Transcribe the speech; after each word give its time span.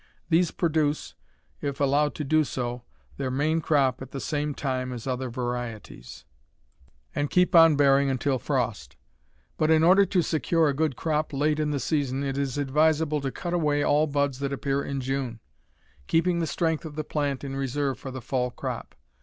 These 0.29 0.49
produce, 0.49 1.13
if 1.61 1.79
allowed 1.79 2.15
to 2.15 2.23
do 2.23 2.43
so, 2.43 2.81
their 3.17 3.29
main 3.29 3.61
crop 3.61 4.01
at 4.01 4.09
the 4.09 4.19
same 4.19 4.55
time 4.55 4.91
as 4.91 5.05
other 5.05 5.29
varieties, 5.29 6.25
and 7.13 7.29
keep 7.29 7.53
on 7.53 7.75
bearing 7.75 8.09
until 8.09 8.39
frost. 8.39 8.95
But 9.57 9.69
in 9.69 9.83
order 9.83 10.03
to 10.07 10.23
secure 10.23 10.67
a 10.69 10.73
good 10.73 10.95
crop 10.95 11.31
late 11.31 11.59
in 11.59 11.69
the 11.69 11.79
season 11.79 12.23
it 12.23 12.35
is 12.39 12.57
advisable 12.57 13.21
to 13.21 13.29
cut 13.29 13.53
away 13.53 13.83
all 13.83 14.07
buds 14.07 14.39
that 14.39 14.51
appear 14.51 14.83
in 14.83 15.01
June, 15.01 15.39
keeping 16.07 16.39
the 16.39 16.47
strength 16.47 16.83
of 16.83 16.95
the 16.95 17.03
plant 17.03 17.43
in 17.43 17.55
reserve 17.55 17.99
for 17.99 18.09
the 18.09 18.21
fall 18.21 18.49
crop. 18.49 18.95